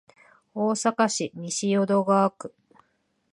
[0.55, 2.51] 大阪市西淀川区